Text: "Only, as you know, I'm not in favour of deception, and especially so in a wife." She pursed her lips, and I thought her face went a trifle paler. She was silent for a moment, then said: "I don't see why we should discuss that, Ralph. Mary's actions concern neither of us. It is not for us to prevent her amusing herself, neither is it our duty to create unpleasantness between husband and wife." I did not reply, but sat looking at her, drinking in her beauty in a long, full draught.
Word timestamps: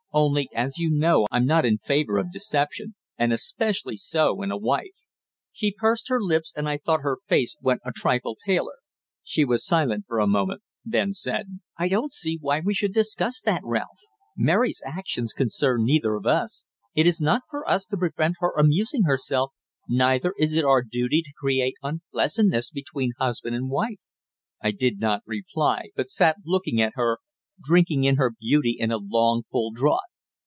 "Only, 0.13 0.49
as 0.53 0.77
you 0.77 0.89
know, 0.89 1.25
I'm 1.31 1.45
not 1.45 1.65
in 1.65 1.77
favour 1.77 2.17
of 2.17 2.33
deception, 2.33 2.95
and 3.17 3.31
especially 3.31 3.95
so 3.95 4.41
in 4.41 4.51
a 4.51 4.57
wife." 4.57 5.05
She 5.53 5.71
pursed 5.71 6.09
her 6.09 6.19
lips, 6.21 6.51
and 6.53 6.67
I 6.67 6.79
thought 6.79 6.99
her 6.99 7.19
face 7.29 7.55
went 7.61 7.79
a 7.85 7.93
trifle 7.95 8.35
paler. 8.45 8.73
She 9.23 9.45
was 9.45 9.65
silent 9.65 10.03
for 10.09 10.19
a 10.19 10.27
moment, 10.27 10.63
then 10.83 11.13
said: 11.13 11.61
"I 11.77 11.87
don't 11.87 12.11
see 12.11 12.37
why 12.41 12.59
we 12.59 12.73
should 12.73 12.93
discuss 12.93 13.39
that, 13.45 13.61
Ralph. 13.63 13.99
Mary's 14.35 14.81
actions 14.85 15.31
concern 15.31 15.85
neither 15.85 16.15
of 16.15 16.25
us. 16.25 16.65
It 16.93 17.07
is 17.07 17.21
not 17.21 17.43
for 17.49 17.65
us 17.65 17.85
to 17.85 17.95
prevent 17.95 18.35
her 18.39 18.51
amusing 18.57 19.03
herself, 19.03 19.53
neither 19.87 20.33
is 20.37 20.51
it 20.51 20.65
our 20.65 20.83
duty 20.83 21.21
to 21.21 21.31
create 21.39 21.75
unpleasantness 21.81 22.69
between 22.71 23.13
husband 23.17 23.55
and 23.55 23.69
wife." 23.69 23.95
I 24.61 24.71
did 24.71 24.99
not 24.99 25.23
reply, 25.25 25.91
but 25.95 26.09
sat 26.09 26.35
looking 26.43 26.81
at 26.81 26.91
her, 26.95 27.19
drinking 27.63 28.05
in 28.05 28.15
her 28.15 28.31
beauty 28.39 28.75
in 28.79 28.91
a 28.91 28.97
long, 28.97 29.43
full 29.51 29.69
draught. 29.69 29.99